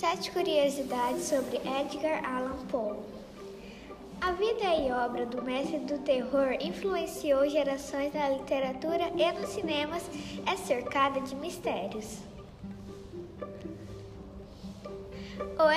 [0.00, 2.96] Sete curiosidades sobre Edgar Allan Poe.
[4.18, 10.02] A vida e obra do mestre do terror influenciou gerações na literatura e nos cinemas,
[10.46, 12.16] é cercada de mistérios.
[15.58, 15.70] O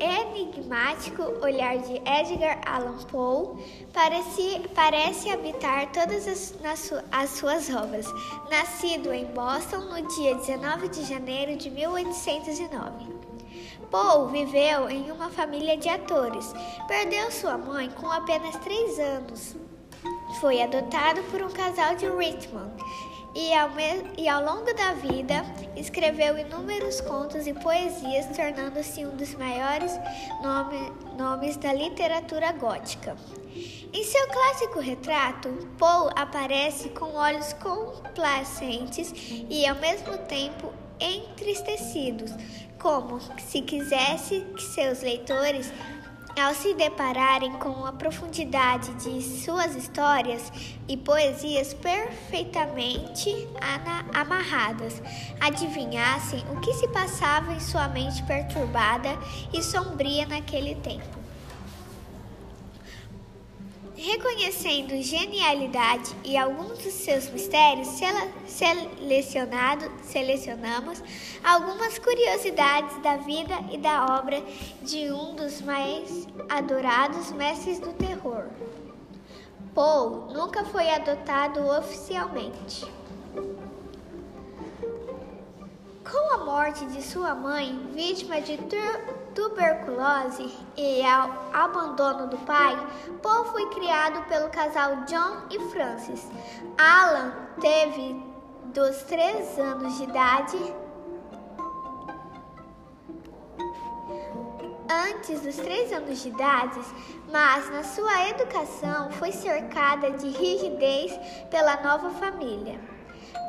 [0.00, 3.62] enigmático olhar de Edgar Allan Poe
[3.92, 8.06] parece, parece habitar todas as, nas, as suas obras.
[8.50, 13.06] Nascido em Boston no dia 19 de janeiro de 1809.
[13.90, 16.52] Poe viveu em uma família de atores.
[16.88, 19.56] Perdeu sua mãe com apenas três anos.
[20.40, 22.72] Foi adotado por um casal de Richmond
[23.34, 23.70] e ao,
[24.16, 25.44] e ao longo da vida
[25.76, 29.92] escreveu inúmeros contos e poesias, tornando-se um dos maiores
[30.42, 33.16] nome, nomes da literatura gótica.
[33.92, 39.12] Em seu clássico retrato, Poe aparece com olhos complacentes
[39.48, 42.32] e ao mesmo tempo entristecidos,
[42.78, 45.70] como se quisesse que seus leitores
[46.40, 50.52] ao se depararem com a profundidade de suas histórias
[50.88, 53.48] e poesias perfeitamente
[54.14, 55.02] amarradas,
[55.40, 59.10] adivinhassem o que se passava em sua mente perturbada
[59.52, 61.21] e sombria naquele tempo.
[64.04, 67.86] Reconhecendo genialidade e alguns dos seus mistérios,
[68.48, 71.00] selecionado, selecionamos
[71.44, 74.42] algumas curiosidades da vida e da obra
[74.82, 78.46] de um dos mais adorados mestres do terror.
[79.72, 82.84] Poe nunca foi adotado oficialmente.
[86.10, 88.56] Com a morte de sua mãe, vítima de
[89.34, 92.76] tuberculose e ao abandono do pai,
[93.22, 96.28] Paul foi criado pelo casal John e Francis.
[96.78, 98.22] Alan teve
[98.72, 100.74] dos três anos de idade
[105.22, 106.80] antes dos três anos de idade,
[107.30, 111.12] mas na sua educação foi cercada de rigidez
[111.50, 112.80] pela nova família.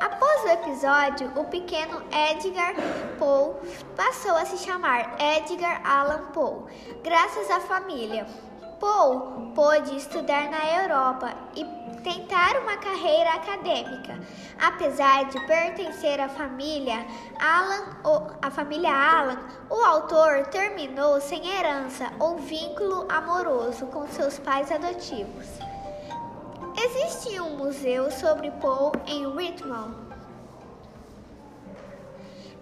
[0.00, 2.74] Após o episódio, o pequeno Edgar
[3.18, 3.54] Poe
[3.96, 6.64] passou a se chamar Edgar Allan Poe,
[7.02, 8.26] graças à família.
[8.80, 11.64] Poe pôde estudar na Europa e
[12.02, 14.18] tentar uma carreira acadêmica.
[14.60, 17.06] Apesar de pertencer à família
[17.38, 19.38] Alan, a família Alan,
[19.70, 25.73] o autor terminou sem herança ou vínculo amoroso com seus pais adotivos.
[26.96, 29.96] Existe um museu sobre Poe em Richmond.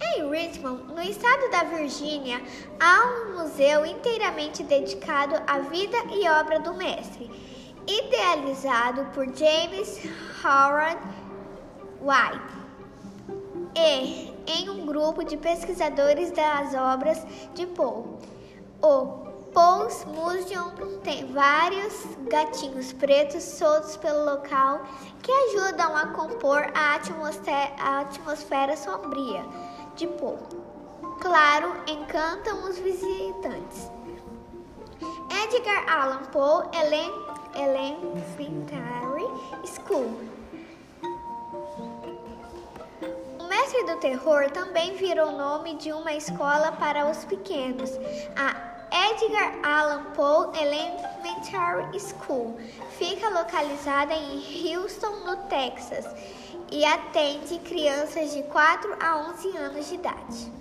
[0.01, 2.41] Em Richmond, no estado da Virgínia,
[2.81, 7.31] há um museu inteiramente dedicado à vida e obra do mestre,
[7.87, 10.01] idealizado por James
[10.43, 10.99] Howard
[12.01, 12.63] White
[13.77, 17.23] e em um grupo de pesquisadores das obras
[17.53, 18.05] de Poe.
[18.81, 20.73] O Paul's Museum
[21.05, 24.81] tem vários gatinhos pretos soltos pelo local
[25.23, 29.45] que ajudam a compor a atmosfera, a atmosfera sombria
[29.95, 30.39] de Poe.
[31.21, 33.91] Claro, encantam os visitantes.
[35.45, 36.67] Edgar Allan Poe
[37.55, 39.27] Elementary
[39.67, 40.19] School.
[43.39, 47.91] O mestre do terror também virou nome de uma escola para os pequenos,
[48.35, 52.61] a Edgar Allan Poe Elementary School
[52.99, 56.05] fica localizada em Houston, no Texas,
[56.71, 60.53] e atende crianças de 4 a 11 anos de idade.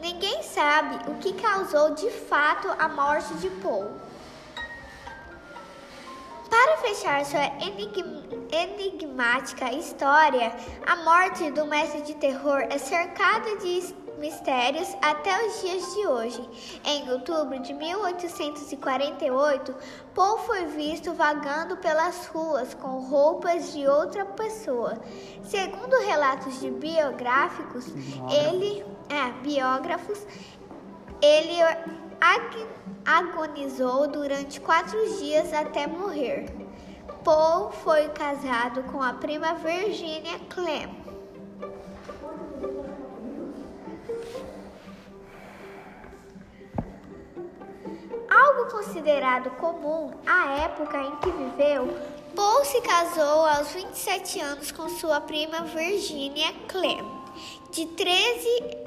[0.00, 3.90] Ninguém sabe o que causou de fato a morte de Poe.
[6.48, 7.44] Para fechar sua
[8.50, 10.52] enigmática história,
[10.86, 13.68] a morte do mestre de terror é cercada de
[14.20, 16.48] mistérios até os dias de hoje.
[16.84, 19.74] Em outubro de 1848,
[20.14, 25.00] Paul foi visto vagando pelas ruas com roupas de outra pessoa.
[25.42, 27.86] Segundo relatos de biográficos,
[28.30, 30.24] ele é biógrafos,
[31.22, 31.56] ele
[33.04, 36.46] agonizou durante quatro dias até morrer.
[37.24, 41.00] Paul foi casado com a prima Virginia Clem.
[48.70, 51.88] Considerado comum à época em que viveu,
[52.34, 57.04] Paul se casou aos 27 anos com sua prima Virginia Clem,
[57.70, 58.80] de 13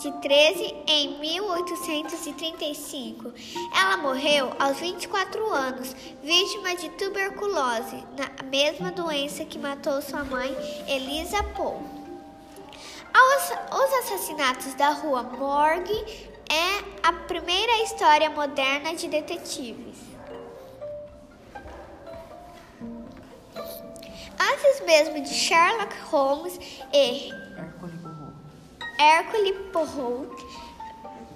[0.00, 3.34] de 13 em 1835.
[3.76, 10.56] Ela morreu aos 24 anos, vítima de tuberculose, na mesma doença que matou sua mãe,
[10.88, 12.00] Elisa Poe.
[13.72, 19.98] Os Assassinatos da Rua Morgue é a primeira história moderna de detetives.
[24.38, 26.56] Antes mesmo de Sherlock Holmes
[26.92, 27.32] e
[28.96, 30.46] Hercule Poirot,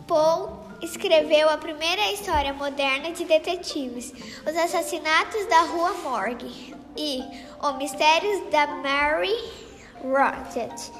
[0.06, 0.48] Poe
[0.80, 4.12] escreveu a primeira história moderna de detetives,
[4.46, 7.20] Os Assassinatos da Rua Morgue e
[7.60, 9.34] O Mistérios da Mary
[10.00, 10.92] Roget.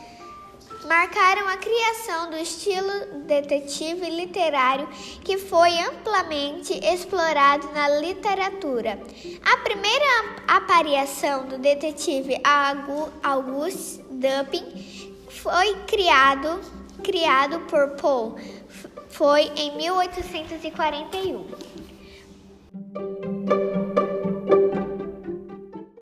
[0.84, 4.86] Marcaram a criação do estilo detetive literário
[5.24, 9.00] que foi amplamente explorado na literatura.
[9.42, 12.40] A primeira aparição do detetive
[13.22, 16.60] August Dupin foi criado,
[17.02, 18.64] criado por Poe
[19.14, 21.46] foi em 1841.